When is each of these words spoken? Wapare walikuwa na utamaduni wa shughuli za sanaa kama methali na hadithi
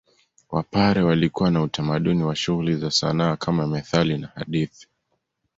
Wapare 0.51 1.01
walikuwa 1.01 1.51
na 1.51 1.61
utamaduni 1.63 2.23
wa 2.23 2.35
shughuli 2.35 2.75
za 2.75 2.91
sanaa 2.91 3.35
kama 3.35 3.67
methali 3.67 4.17
na 4.17 4.27
hadithi 4.27 4.87